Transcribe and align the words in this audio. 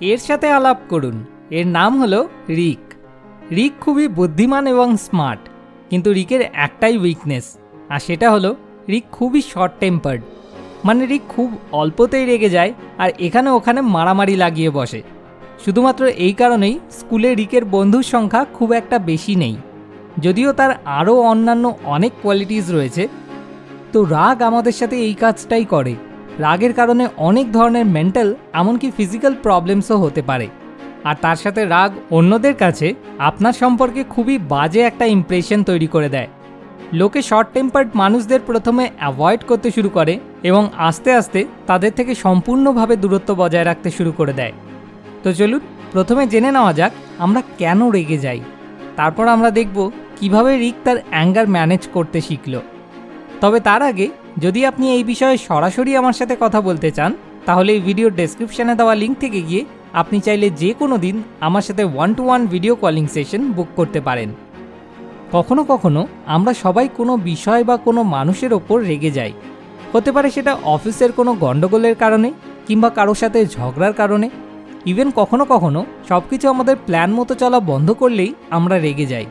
এর 0.00 0.18
সাথে 0.18 0.48
আলাপ 0.48 0.78
করুন। 0.88 1.24
এর 1.50 1.66
নাম 1.66 2.02
হলো 2.02 2.28
রিক। 2.48 2.84
রিক 3.50 3.72
খুবই 3.80 4.08
বুদ্ধিমান 4.08 4.66
এবং 4.66 4.96
স্মার্ট, 4.96 5.40
কিন্তু 5.90 6.12
রিকের 6.12 6.40
একটাই 6.40 6.98
উইকনেস 6.98 7.58
আর 7.88 7.98
সেটা 7.98 8.30
হলো 8.30 8.56
রিক 8.88 9.04
খুবই 9.12 9.42
শর্ট 9.42 9.72
টেম্পার্ড 9.80 10.22
মানে 10.84 11.06
রিক 11.06 11.22
খুব 11.28 11.48
অল্পতেই 11.72 12.24
রেগে 12.26 12.48
যায় 12.48 12.72
আর 12.98 13.10
এখানে 13.18 13.50
ওখানে 13.50 13.80
মারামারি 13.80 14.36
লাগিয়ে 14.36 14.70
বসে। 14.70 15.02
শুধুমাত্র 15.64 16.06
এই 16.06 16.32
কারণেই 16.32 16.78
স্কুলে 16.90 17.34
রিকের 17.34 17.64
বন্ধুর 17.64 18.02
সংখ্যা 18.02 18.44
খুব 18.54 18.72
একটা 18.72 18.98
বেশি 18.98 19.34
নেই। 19.36 19.56
যদিও 20.20 20.52
তার 20.52 20.72
আরও 20.84 21.20
অন্যান্য 21.20 21.74
অনেক 21.84 22.12
কোয়ালিটিস 22.22 22.70
রয়েছে। 22.70 23.08
তো 23.92 24.04
রাগ 24.04 24.42
আমাদের 24.42 24.72
সাথে 24.72 24.96
এই 24.96 25.14
কাজটাই 25.14 25.64
করে। 25.64 25.94
রাগের 26.38 26.72
কারণে 26.72 27.08
অনেক 27.16 27.52
ধরনের 27.52 27.86
মেন্টাল 27.86 28.34
এমনকি 28.52 28.90
ফিজিক্যাল 28.96 29.34
প্রবলেমসও 29.42 29.96
হতে 29.96 30.22
পারে। 30.22 30.48
আর 31.04 31.14
তার 31.20 31.36
সাথে 31.36 31.64
রাগ 31.64 31.92
অন্যদের 32.10 32.54
কাছে 32.54 32.94
আপনার 33.18 33.52
সম্পর্কে 33.52 34.04
খুবই 34.04 34.38
বাজে 34.38 34.80
একটা 34.80 35.04
ইমপ্রেশন 35.04 35.62
তৈরি 35.62 35.86
করে 35.86 36.08
দেয়। 36.08 36.28
লোকে 36.92 37.22
শর্ট 37.22 37.48
টেম্পার্ড 37.52 37.90
মানুষদের 37.94 38.40
প্রথমে 38.40 38.90
অ্যাভয়েড 38.98 39.40
করতে 39.48 39.70
শুরু 39.70 39.88
করে 39.88 40.20
এবং 40.42 40.68
আস্তে 40.76 41.12
আস্তে 41.12 41.44
তাদের 41.66 41.92
থেকে 41.92 42.14
সম্পূর্ণভাবে 42.14 42.96
দূরত্ব 42.96 43.34
বজায় 43.34 43.64
রাখতে 43.64 43.90
শুরু 43.90 44.12
করে 44.12 44.32
দেয়। 44.32 44.52
তো 45.22 45.32
চলুন, 45.32 45.60
প্রথমে 45.92 46.26
জেনে 46.26 46.50
নেওয়া 46.50 46.72
যাক 46.72 46.92
আমরা 47.18 47.42
কেন 47.58 47.88
রেগে 47.88 48.18
যাই। 48.18 48.40
তারপর 48.96 49.28
আমরা 49.28 49.50
দেখব 49.50 49.90
কীভাবে 50.20 50.58
রিক 50.58 50.74
তার 50.84 50.96
অ্যাঙ্গার 51.10 51.48
ম্যানেজ 51.48 51.88
করতে 51.92 52.20
শিখল। 52.20 52.60
তবে 53.40 53.60
তার 53.60 53.82
আগে 53.82 54.08
যদি 54.36 54.66
আপনি 54.66 54.90
এই 54.96 55.04
বিষয়ে 55.04 55.36
সরাসরি 55.36 55.96
আমার 55.96 56.12
সাথে 56.12 56.36
কথা 56.40 56.60
বলতে 56.60 56.90
চান, 56.90 57.16
তাহলে 57.46 57.72
এই 57.72 57.80
ভিডিওর 57.80 58.12
ডেসক্রিপশানে 58.12 58.74
দেওয়া 58.74 58.94
লিঙ্ক 58.94 59.18
থেকে 59.18 59.40
গিয়ে 59.42 59.64
আপনি 59.92 60.20
চাইলে 60.20 60.50
যে 60.50 60.74
কোনো 60.74 60.98
দিন 60.98 61.22
আমার 61.40 61.62
সাথে 61.62 61.84
one 61.84 62.14
two 62.14 62.24
one 62.24 62.46
video 62.46 62.74
calling 62.74 63.06
session 63.06 63.52
book 63.52 63.68
করতে 63.76 64.00
পারেন। 64.00 64.34
কখনো 65.32 65.64
কখনো 65.64 66.06
আমরা 66.26 66.52
সবাই 66.54 66.88
কোনো 66.88 67.16
বিষয় 67.16 67.64
বা 67.64 67.76
কোনো 67.76 68.02
মানুষের 68.02 68.52
ওপর 68.52 68.80
রেগে 68.80 69.10
যাই। 69.10 69.32
হতে 69.92 70.12
পারে 70.12 70.30
সেটা 70.30 70.56
অফিসের 70.64 71.12
কোনো 71.12 71.34
গণ্ডগোলের 71.34 71.94
কারণে 71.94 72.32
কিংবা 72.66 72.90
কারোর 72.90 73.14
সাথে 73.14 73.46
ঝগড়ার 73.46 73.92
কারণে। 73.92 74.30
ইভেন 74.86 75.10
কখনো 75.10 75.44
কখনো 75.44 75.86
সব 76.08 76.22
কিছু 76.30 76.48
আমাদের 76.48 76.76
প্ল্যান 76.76 77.12
মতো 77.12 77.34
চলা 77.34 77.60
বন্ধ 77.60 77.92
করলেই 77.92 78.34
আমরা 78.50 78.78
রেগে 78.78 79.06
যাই। 79.06 79.26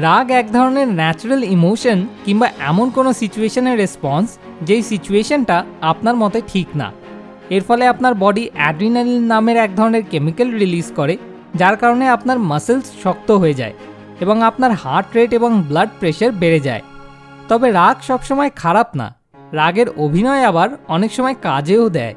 রাগ 0.00 0.26
এক 0.30 0.46
ধরনের 0.52 0.88
ন্যাচারাল 1.00 1.42
ইমোশন 1.54 1.98
কিংবা 2.24 2.48
এমন 2.70 2.86
কোনো 2.90 3.10
সিচুয়েশনের 3.12 3.78
রেসপন্স 3.78 4.28
যেই 4.62 4.82
সিচুয়েশনটা 4.82 5.56
আপনার 5.82 6.16
মতে 6.22 6.38
ঠিক 6.52 6.68
না। 6.80 6.88
এর 7.50 7.62
ফলে 7.68 7.84
আপনার 7.86 8.14
বডি 8.14 8.44
অ্যাড্রিনালিন 8.54 9.22
নামের 9.32 9.56
এক 9.56 9.70
ধরনের 9.76 10.02
কেমিক্যাল 10.10 10.48
রিলিজ 10.60 10.86
করে, 10.98 11.14
যার 11.54 11.76
কারণে 11.76 12.04
আপনার 12.08 12.38
মাসেলস 12.50 12.86
শক্ত 13.02 13.28
হয়ে 13.32 13.58
যায় 13.60 13.74
এবং 14.20 14.36
আপনার 14.42 14.72
হার্ট 14.82 15.08
রেট 15.16 15.30
এবং 15.38 15.50
ব্লাড 15.68 15.90
প্রেশার 16.00 16.30
বেড়ে 16.32 16.60
যায়। 16.60 16.82
তবে 17.48 17.66
রাগ 17.70 17.96
সবসময় 18.08 18.50
খারাপ 18.62 18.88
না, 19.00 19.06
রাগের 19.52 19.88
অভিনয় 20.04 20.42
আবার 20.50 20.68
অনেক 20.88 21.10
সময় 21.12 21.36
কাজেও 21.46 21.84
দেয়। 21.88 22.14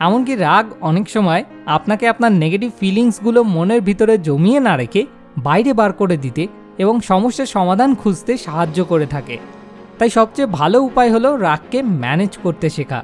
এমনকি 0.00 0.34
রাগ 0.46 0.64
অনেক 0.80 1.06
সময় 1.08 1.42
আপনাকে 1.66 2.04
আপনার 2.08 2.32
নেগেটিভ 2.42 2.70
ফিলিংসগুলো 2.80 3.40
মনের 3.56 3.80
ভিতরে 3.80 4.14
জমিয়ে 4.18 4.60
না 4.60 4.74
রেখে 4.76 5.02
বাইরে 5.38 5.70
বার 5.80 5.92
করে 5.92 6.16
দিতে 6.16 6.42
এবং 6.80 7.00
সমস্যার 7.00 7.46
সমাধান 7.46 7.90
খুঁজতে 7.94 8.32
সাহায্য 8.36 8.78
করে 8.84 9.06
থাকে। 9.06 9.36
তাই 9.98 10.10
সবচেয়ে 10.10 10.54
ভালো 10.60 10.78
উপায় 10.82 11.10
হলো 11.12 11.36
রাগকে 11.36 11.78
ম্যানেজ 11.82 12.32
করতে 12.42 12.66
শেখা। 12.70 13.00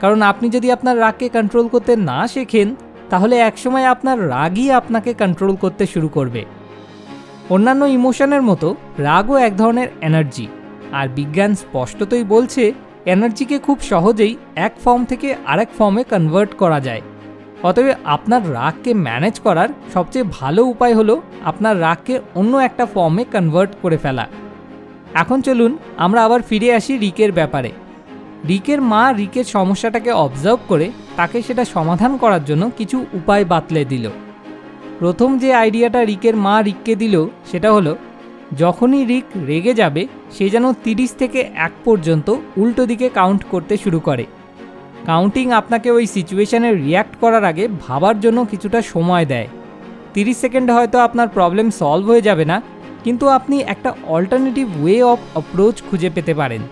কারণ 0.00 0.22
আপনি 0.22 0.46
যদি 0.48 0.68
আপনার 0.72 1.00
রাগকে 1.00 1.28
কন্ট্রোল 1.28 1.66
করতে 1.68 1.92
না 1.96 2.28
শেখেন, 2.28 2.74
তাহলে 3.10 3.34
একসময় 3.38 3.84
আপনার 3.84 4.28
রাগই 4.28 4.70
আপনাকে 4.70 5.10
কন্ট্রোল 5.14 5.54
করতে 5.56 5.86
শুরু 5.86 6.08
করবে। 6.08 6.44
অন্যান্য 7.50 7.84
ইমোশনের 7.84 8.42
মতো 8.42 8.68
রাগও 8.98 9.36
এক 9.36 9.56
ধরনের 9.56 9.88
এনার্জি। 10.00 10.46
আর 10.92 11.08
বিজ্ঞান 11.08 11.54
স্পষ্টতই 11.54 12.24
বলছে, 12.24 12.72
এনার্জিকে 13.06 13.58
খুব 13.58 13.78
সহজেই 13.80 14.36
এক 14.56 14.72
ফর্ম 14.84 15.04
থেকে 15.04 15.34
আরেক 15.46 15.68
ফর্মে 15.78 16.02
কনভার্ট 16.04 16.52
করা 16.54 16.80
যায়। 16.80 17.02
অতএব 17.64 17.88
আপনার 18.04 18.42
রাগকে 18.52 18.94
ম্যানেজ 18.94 19.40
করার 19.40 19.68
সবচেয়ে 19.94 20.30
ভালো 20.30 20.64
উপায় 20.64 20.94
হলো 20.94 21.22
আপনার 21.44 21.80
রাগকে 21.80 22.20
অন্য 22.34 22.52
একটা 22.58 22.86
ফর্মে 22.86 23.24
কনভার্ট 23.32 23.72
করে 23.82 23.96
ফেলা। 23.96 24.26
এখন 25.14 25.40
চলুন 25.40 25.76
আমরা 25.96 26.24
আবার 26.24 26.40
ফিরে 26.42 26.74
আসি 26.74 26.92
রিকের 26.98 27.32
ব্যাপারে। 27.32 27.70
রিকের 28.48 28.80
মা 28.80 29.12
রিকের 29.12 29.44
সমস্যাটাকে 29.44 30.10
অবজার্ভ 30.12 30.60
করে 30.68 30.90
তাকে 31.16 31.42
সেটা 31.42 31.64
সমাধান 31.64 32.16
করার 32.16 32.44
জন্য 32.44 32.70
কিছু 32.78 33.06
উপায় 33.12 33.44
বাতলে 33.44 33.84
দিল। 33.84 34.10
প্রথম 34.98 35.38
যে 35.38 35.54
আইডিয়াটা 35.54 36.04
রিকের 36.04 36.36
মা 36.36 36.62
রিককে 36.62 36.94
দিল 36.96 37.28
সেটা 37.50 37.72
হলো, 37.72 37.96
যখনই 38.58 39.04
রিক 39.04 39.24
রেগে 39.46 39.74
যাবে, 39.74 40.06
সে 40.30 40.50
যেন 40.50 40.72
তিরিশ 40.84 41.10
থেকে 41.12 41.40
এক 41.54 41.72
পর্যন্ত 41.84 42.36
উল্টো 42.56 42.86
দিকে 42.86 43.08
কাউন্ট 43.08 43.42
করতে 43.50 43.76
শুরু 43.76 44.00
করে। 44.00 44.24
কাউন্টিং 45.08 45.46
আপনাকে 45.60 45.88
ওই 45.96 46.04
সিচুয়েশানে 46.14 46.70
রিয়্যাক্ট 46.82 47.14
করার 47.22 47.44
আগে 47.50 47.64
ভাবার 47.84 48.16
জন্য 48.24 48.38
কিছুটা 48.52 48.78
সময় 48.92 49.26
দেয়। 49.32 49.48
তিরিশ 50.14 50.36
সেকেন্ডে 50.44 50.72
হয়তো 50.76 50.96
আপনার 51.06 51.28
প্রবলেম 51.36 51.66
সলভ 51.80 52.04
হয়ে 52.10 52.26
যাবে 52.28 52.44
না, 52.50 52.56
কিন্তু 53.04 53.24
আপনি 53.38 53.56
একটা 53.74 53.90
অল্টারনেটিভ 54.16 54.66
ওয়ে 54.82 54.98
অফ 55.12 55.20
অ্যাপ্রোচ 55.32 55.76
খুঁজে 55.88 56.10
পেতে 56.16 56.32
পারেন। 56.40 56.62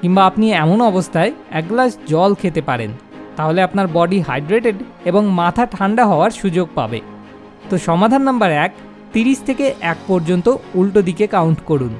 কিংবা 0.00 0.22
আপনি 0.30 0.46
এমন 0.64 0.78
অবস্থায় 0.90 1.30
এক 1.58 1.64
গ্লাস 1.70 1.90
জল 2.12 2.30
খেতে 2.40 2.62
পারেন, 2.68 2.90
তাহলে 3.36 3.60
আপনার 3.66 3.86
বডি 3.96 4.18
হাইড্রেটেড 4.28 4.76
এবং 5.10 5.22
মাথা 5.40 5.64
ঠান্ডা 5.74 6.04
হওয়ার 6.10 6.32
সুযোগ 6.40 6.66
পাবে। 6.78 7.00
তো 7.68 7.74
সমাধান 7.88 8.22
নাম্বার 8.28 8.50
এক, 8.64 8.72
তিরিশ 9.14 9.38
থেকে 9.48 9.66
এক 9.92 9.98
পর্যন্ত 10.10 10.46
উল্টো 10.74 11.00
দিকে 11.08 11.24
কাউন্ট 11.34 11.58
করুন। 11.70 11.92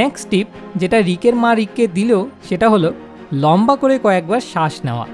নেক্সট 0.00 0.26
টিপ 0.30 0.48
যেটা 0.80 0.98
রিকের 1.08 1.34
মা 1.42 1.50
রিককে 1.54 1.84
দিল, 1.96 2.10
সেটা 2.48 2.66
হলো 2.74 2.88
লম্বা 3.32 3.76
করে 3.76 3.98
কয়েকবার 3.98 4.40
শ্বাস 4.40 4.80
নেওয়া। 4.84 5.06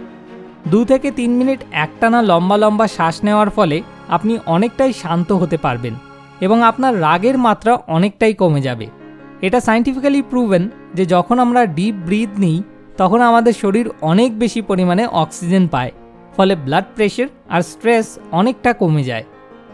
দু 0.67 0.85
থেকে 0.85 1.11
তিন 1.11 1.31
মিনিট 1.31 1.61
একটানা 1.73 2.23
লম্বা 2.23 2.57
লম্বা 2.57 2.87
শ্বাস 2.87 3.25
নেওয়ার 3.25 3.51
ফলে 3.51 3.83
আপনি 4.09 4.39
অনেকটাই 4.47 4.93
শান্ত 4.93 5.33
হতে 5.33 5.57
পারবেন 5.57 5.95
এবং 6.41 6.63
আপনার 6.63 7.01
রাগের 7.01 7.39
মাত্রা 7.39 7.79
অনেকটাই 7.87 8.35
কমে 8.35 8.61
যাবে। 8.61 8.87
এটা 9.43 9.61
সাইন্টিফিক্যালি 9.61 10.23
প্রুভেন 10.23 10.69
যে 10.95 11.07
যখন 11.07 11.39
আমরা 11.39 11.67
ডিপ 11.67 11.95
ব্রিথ 11.95 12.31
নিই, 12.39 12.63
তখন 12.97 13.21
আমাদের 13.21 13.53
শরীর 13.53 13.89
অনেক 14.01 14.39
বেশি 14.39 14.61
পরিমাণে 14.63 15.07
অক্সিজেন 15.07 15.69
পায়, 15.69 15.91
ফলে 16.37 16.57
ব্লাড 16.57 16.85
প্রেশার 16.95 17.27
আর 17.49 17.63
স্ট্রেস 17.63 18.19
অনেকটা 18.33 18.73
কমে 18.73 19.03
যায়। 19.05 19.25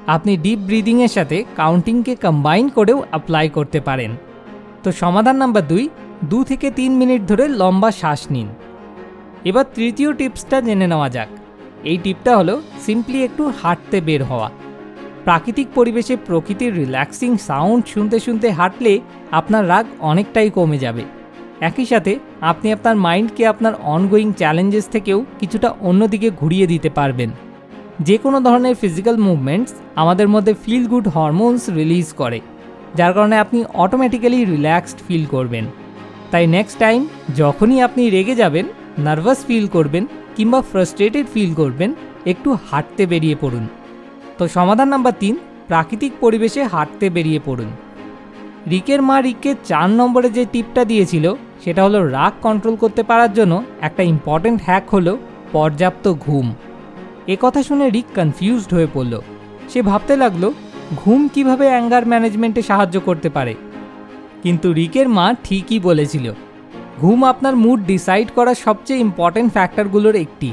আপনি 0.06 0.36
ডিপ 0.36 0.58
ব্রিদিংয়ের 0.58 1.08
সাথে 1.08 1.44
কাউন্টিংকে 1.56 2.14
কম্বাইন 2.14 2.68
করেও 2.68 3.04
অ্যাপ্লাই 3.10 3.48
করতে 3.48 3.80
পারেন। 3.80 4.16
তো 4.82 4.92
সমাধান 4.92 5.36
নাম্বার 5.36 5.64
দুই, 5.66 5.88
দু 6.24 6.44
থেকে 6.44 6.70
তিন 6.70 6.92
মিনিট 6.92 7.22
ধরে 7.26 7.48
লম্বা 7.48 7.90
শ্বাস 7.90 8.30
নিন। 8.30 8.48
এবার 9.44 9.64
তৃতীয় 9.74 10.12
টিপসটা 10.12 10.60
জেনে 10.60 10.86
নেওয়া 10.86 11.08
যাক। 11.08 11.28
এই 11.84 11.98
টিপটা 11.98 12.36
হলো 12.36 12.62
সিম্পলি 12.86 13.24
একটু 13.24 13.52
হাঁটতে 13.62 14.00
বের 14.00 14.24
হওয়া। 14.24 14.50
প্রাকৃতিক 15.24 15.68
পরিবেশে 15.74 16.16
প্রকৃতির 16.26 16.74
রিল্যাক্সিং 16.74 17.30
সাউন্ড 17.38 17.86
শুনতে 17.86 18.20
শুনতে 18.20 18.50
হাঁটলে 18.50 19.00
আপনার 19.30 19.68
রাগ 19.68 19.86
অনেকটাই 20.00 20.50
কমে 20.50 20.78
যাবে। 20.78 21.04
একই 21.60 21.84
সাথে 21.84 22.18
আপনি 22.40 22.72
আপনার 22.72 22.96
মাইন্ডকে 22.96 23.46
আপনার 23.46 23.74
অনগোয়িং 23.94 24.32
চ্যালেঞ্জেস 24.32 24.86
থেকেও 24.88 25.24
কিছুটা 25.40 25.68
অন্যদিকে 25.80 26.30
ঘুরিয়ে 26.30 26.66
দিতে 26.66 26.90
পারবেন। 26.90 27.30
যে 28.00 28.18
কোনো 28.18 28.40
ধরনের 28.40 28.74
ফিজিক্যাল 28.74 29.16
মুভমেন্টস 29.16 29.72
আমাদের 29.94 30.28
মধ্যে 30.28 30.54
ফিল 30.64 30.84
গুড 30.86 31.08
হরমোনস 31.08 31.68
রিলিজ 31.68 32.12
করে। 32.12 32.40
যার 32.94 33.12
কারণে 33.14 33.36
আপনি 33.38 33.64
অটোমেটিক্যালি 33.74 34.44
রিল্যাক্সড 34.44 34.98
ফিল 35.08 35.24
করবেন। 35.26 35.64
তাই 36.30 36.46
নেক্সট 36.46 36.78
টাইম 36.78 37.08
যখনই 37.36 37.82
আপনি 37.82 38.10
রেগে 38.10 38.34
যাবেন 38.34 38.66
নার্ভাস 38.98 39.44
ফিল 39.44 39.66
করবেন 39.66 40.06
কিংবা 40.36 40.60
ফ্রাস্ট্রেটেড 40.60 41.26
ফিল 41.34 41.54
করবেন, 41.54 41.94
একটু 42.26 42.58
হাঁটতে 42.70 43.06
বেরিয়ে 43.06 43.36
পড়ুন। 43.40 43.66
তো 44.38 44.48
সমাধান 44.48 44.88
নাম্বার 44.88 45.12
তিন, 45.20 45.36
প্রাকৃতিক 45.68 46.12
পরিবেশে 46.20 46.62
হাঁটতে 46.64 47.10
বেরিয়ে 47.10 47.40
পড়ুন। 47.44 47.70
রিকের 48.70 49.02
মা 49.02 49.20
রিককে 49.20 49.54
চার 49.64 49.90
নম্বরে 49.90 50.30
যে 50.30 50.46
টিপটা 50.52 50.84
দিয়েছিল, 50.84 51.34
সেটা 51.64 51.84
হলো 51.84 52.08
রাগ 52.08 52.32
কন্ট্রোল 52.42 52.76
করতে 52.76 53.02
পারার 53.02 53.32
জন্য 53.32 53.64
একটা 53.80 54.02
ইম্পর্ট্যান্ট 54.02 54.62
হ্যাক 54.66 54.90
হলো 54.90 55.18
পর্যাপ্ত 55.52 56.12
ঘুম। 56.12 56.54
এ 57.26 57.36
কথা 57.40 57.62
শুনে 57.62 57.90
রিক 57.90 58.06
কনফিউজড 58.14 58.74
হয়ে 58.74 58.86
পড়ল। 58.94 59.20
সে 59.68 59.82
ভাবতে 59.82 60.16
লাগল 60.16 60.52
ঘুম 60.96 61.28
কীভাবে 61.34 61.66
অ্যাঙ্গার 61.68 62.04
ম্যানেজমেন্টে 62.06 62.62
সাহায্য 62.62 63.00
করতে 63.00 63.28
পারে? 63.28 63.54
কিন্তু 64.42 64.72
রিকের 64.72 65.08
মা 65.08 65.34
ঠিকই 65.44 65.78
বলেছিল, 65.78 66.32
ঘুম 67.00 67.24
আপনার 67.24 67.56
মুড 67.56 67.86
ডিসাইড 67.86 68.28
করার 68.34 68.54
সবচেয়ে 68.54 69.00
ইম্পর্ট্যান্ট 69.00 69.52
ফ্যাক্টরগুলোর 69.52 70.16
একটি। 70.16 70.52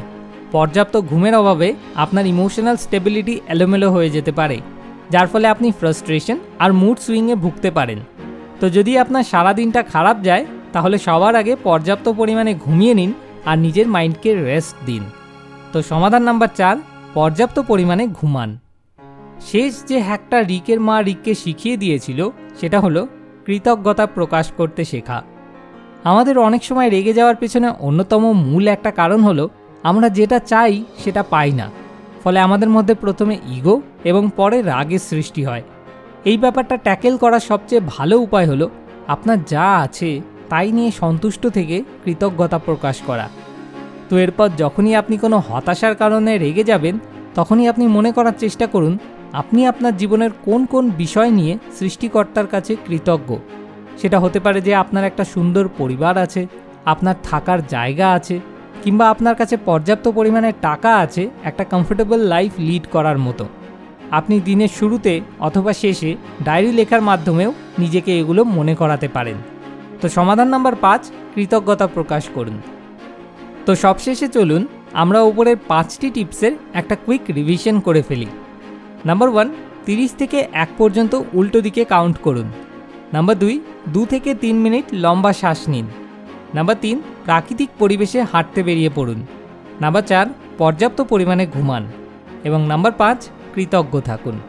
পর্যাপ্ত 0.52 1.02
ঘুমের 1.02 1.36
অভাবে 1.36 1.76
আপনার 1.96 2.26
ইমোশনাল 2.26 2.76
স্টেবিলিটি 2.76 3.42
এলোমেলো 3.48 3.92
হয়ে 3.92 4.10
যেতে 4.10 4.32
পারে, 4.32 4.60
যার 5.10 5.28
ফলে 5.28 5.48
আপনি 5.48 5.72
ফ্রাস্ট্রেশন 5.72 6.38
আর 6.60 6.74
মুড 6.74 7.00
সুইংয়ে 7.00 7.36
ভুগতে 7.36 7.72
পারেন। 7.72 8.00
তো 8.60 8.70
যদি 8.70 8.98
আপনার 8.98 9.24
সারা 9.24 9.54
দিনটা 9.54 9.84
খারাপ 9.84 10.22
যায়, 10.22 10.46
তাহলে 10.74 10.98
সবার 10.98 11.36
আগে 11.36 11.56
পর্যাপ্ত 11.64 12.10
পরিমাণে 12.10 12.54
ঘুমিয়ে 12.54 12.94
নিন 12.94 13.14
আর 13.46 13.58
নিজের 13.58 13.88
মাইন্ডকে 13.88 14.36
রেস্ট 14.36 14.76
দিন। 14.86 15.04
তো 15.74 15.81
সমাধান 15.81 16.24
নাম্বার 16.24 16.48
চার, 16.56 16.78
পর্যাপ্ত 17.14 17.60
পরিমাণে 17.60 18.08
ঘুমান। 18.08 18.58
শেষ 19.51 19.74
যে 19.86 19.97
হ্যাকটা 20.00 20.44
রিকের 20.44 20.80
মা 20.80 21.01
রিককে 21.01 21.33
শিখিয়ে 21.36 21.77
দিয়েছিল, 21.77 22.30
সেটা 22.59 22.80
হলো 22.80 23.07
কৃতজ্ঞতা 23.45 24.06
প্রকাশ 24.06 24.51
করতে 24.57 24.86
শেখা। 24.86 25.21
আমাদের 26.03 26.38
অনেক 26.38 26.63
সময় 26.63 26.89
রেগে 26.89 27.13
যাওয়ার 27.13 27.36
পেছনে 27.36 27.68
অন্যতম 27.80 28.24
মূল 28.31 28.68
একটা 28.68 28.92
কারণ 28.92 29.19
হলো, 29.24 29.50
আমরা 29.83 30.09
যেটা 30.09 30.39
চাই 30.39 30.83
সেটা 31.03 31.24
পাই 31.24 31.51
না। 31.51 31.69
ফলে 32.24 32.39
আমাদের 32.39 32.69
মধ্যে 32.69 32.94
প্রথমে 32.94 33.38
ইগো 33.47 33.81
এবং 34.03 34.30
পরে 34.36 34.62
রাগের 34.62 35.00
সৃষ্টি 35.00 35.44
হয়। 35.44 35.63
এই 36.25 36.38
ব্যাপারটা 36.38 36.77
ট্যাকেল 36.77 37.18
করার 37.18 37.39
সবচেয়ে 37.39 37.81
ভালো 37.88 38.19
উপায় 38.19 38.47
হলো, 38.47 38.69
আপনার 39.07 39.38
যা 39.44 39.77
আছে 39.77 40.21
তাই 40.50 40.71
নিয়ে 40.71 40.92
সন্তুষ্ট 40.92 41.47
থেকে 41.47 41.83
কৃতজ্ঞতা 42.03 42.57
প্রকাশ 42.57 43.01
করা। 43.07 43.30
তো 44.09 44.18
এরপর 44.18 44.50
যখনই 44.57 44.95
আপনি 44.95 45.18
কোনো 45.18 45.38
হতাশার 45.47 45.95
কারণে 45.95 46.38
রেগে 46.38 46.63
যাবেন, 46.63 47.00
তখনই 47.36 47.68
আপনি 47.68 47.88
মনে 47.88 48.12
করার 48.12 48.33
চেষ্টা 48.39 48.68
করুন 48.68 48.97
আপনি 49.36 49.68
আপনার 49.68 49.98
জীবনের 49.98 50.32
কোন 50.46 50.66
কোন 50.66 50.90
বিষয় 50.90 51.32
নিয়ে 51.32 51.58
সৃষ্টিকর্তার 51.80 52.48
কাছে 52.48 52.76
কৃতজ্ঞ? 52.86 53.36
সেটা 54.02 54.20
হতে 54.20 54.40
পারে 54.40 54.62
যে 54.62 54.76
আপনার 54.76 55.04
একটা 55.04 55.24
সুন্দর 55.24 55.68
পরিবার 55.78 56.18
আছে, 56.18 56.48
আপনার 56.86 57.16
থাকার 57.24 57.68
জায়গা 57.68 58.12
আছে, 58.12 58.40
কিংবা 58.84 59.10
আপনার 59.10 59.36
কাছে 59.36 59.58
পর্যাপ্ত 59.58 60.08
পরিমাণে 60.08 60.52
টাকা 60.62 60.92
আছে, 60.98 61.30
একটা 61.44 61.64
কমফোর্টেবল 61.64 62.20
লাইফ 62.20 62.52
লিড 62.60 62.86
করার 62.92 63.18
মতো। 63.18 63.46
আপনি 64.12 64.40
দিনের 64.40 64.68
শুরুতে 64.68 65.22
অথবা 65.40 65.74
শেষে 65.74 66.16
ডায়েরি 66.44 66.72
লেখার 66.72 67.02
মাধ্যমেও 67.02 67.54
নিজেকে 67.80 68.20
এগুলো 68.20 68.44
মনে 68.44 68.76
করাতে 68.76 69.08
পারেন। 69.08 69.38
তো 70.02 70.10
সমাধান 70.10 70.48
নাম্বার 70.48 70.76
পাঁচ, 70.76 71.02
কৃতজ্ঞতা 71.36 71.88
প্রকাশ 71.88 72.24
করুন। 72.36 72.58
তো 73.66 73.76
সবশেষে 73.76 74.28
চলুন, 74.28 74.68
আমরা 74.94 75.20
উপরের 75.22 75.58
পাঁচটি 75.68 76.10
টিপসের 76.10 76.54
একটা 76.74 76.96
কুইক 77.06 77.22
রিভিশন 77.30 77.80
করে 77.80 78.02
ফেলি। 78.02 78.28
নাম্বার 79.06 79.30
ওয়ান 79.30 79.54
তিরিশ 79.86 80.12
থেকে 80.18 80.48
এক 80.54 80.69
পর্যন্ত 80.78 81.22
উল্টো 81.34 81.62
দিকে 81.62 81.86
কাউন্ট 81.86 82.18
করুন। 82.18 82.52
নাম্বার 83.13 83.40
দুই, 83.40 83.60
দু 83.88 84.06
থেকে 84.06 84.36
তিন 84.36 84.56
মিনিট 84.56 84.86
লম্বা 84.94 85.34
শ্বাস 85.34 85.69
নিন। 85.69 85.86
নাম্বার 86.56 86.75
তিন, 86.81 87.02
প্রাকৃতিক 87.25 87.69
পরিবেশে 87.80 88.22
হাঁটতে 88.22 88.63
বেরিয়ে 88.63 88.90
পড়ুন। 88.96 89.25
নাম্বার 89.81 90.04
চার, 90.04 90.25
পর্যাপ্ত 90.57 91.02
পরিমাণে 91.02 91.48
ঘুমান। 91.48 91.86
এবং 92.44 92.68
নাম্বার 92.68 92.92
পাঁচ, 92.92 93.30
কৃতজ্ঞ 93.56 94.02
থাকুন। 94.02 94.40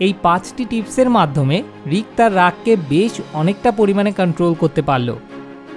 এই 0.00 0.14
পাঁচটি 0.22 0.64
টিপসের 0.64 1.10
মাধ্যমে 1.10 1.62
রিক 1.90 2.04
তার 2.16 2.36
রাগকে 2.36 2.76
বেশ 2.88 3.20
অনেকটা 3.32 3.72
পরিমাণে 3.72 4.12
কন্ট্রোল 4.12 4.54
করতে 4.54 4.82
পারল। 4.82 5.14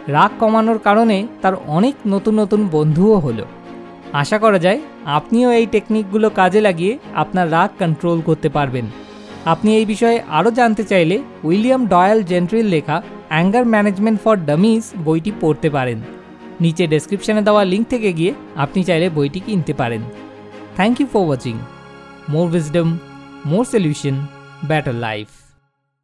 রাগ 0.08 0.32
কমানোর 0.40 0.80
কারণে 0.80 1.28
তার 1.42 1.54
অনেক 1.68 1.96
নতুন 2.08 2.40
নতুন 2.40 2.70
বন্ধুও 2.72 3.20
হলো। 3.20 3.46
আশা 4.14 4.38
করা 4.38 4.60
যায় 4.60 4.80
আপনিও 5.06 5.52
এই 5.52 5.66
টেকনিকগুলো 5.66 6.30
কাজে 6.30 6.62
লাগিয়ে 6.62 6.98
আপনার 7.14 7.52
রাগ 7.52 7.70
কন্ট্রোল 7.80 8.22
করতে 8.22 8.50
পারবেন। 8.50 8.86
আপনি 9.46 9.78
এই 9.80 9.86
বিষয়ে 9.86 10.20
আরও 10.30 10.52
জানতে 10.52 10.84
চাইলে 10.84 11.24
উইলিয়াম 11.44 11.88
ডয়াল 11.88 12.24
জেন্ট্রিল 12.24 12.66
লেখা 12.66 13.02
অ্যাঙ্গার 13.30 13.66
ম্যানেজমেন্ট 13.66 14.22
ফর 14.24 14.36
ডামিজ 14.38 14.84
বইটি 15.06 15.32
পড়তে 15.42 15.70
পারেন। 15.70 16.00
নিচে 16.62 16.88
ডেসক্রিপশানে 16.88 17.42
দেওয়া 17.42 17.64
লিঙ্ক 17.64 17.86
থেকে 17.88 18.14
গিয়ে 18.14 18.34
আপনি 18.56 18.84
চাইলে 18.84 19.10
বইটি 19.10 19.40
কিনতে 19.40 19.74
পারেন। 19.74 20.02
Thank 20.76 21.00
you 21.00 21.08
for 21.14 21.24
watching 21.28 21.56
more 22.30 22.48
wisdom 22.52 22.98
more 23.46 23.66
solution 23.66 24.16
better 24.64 24.94
life. 24.94 25.45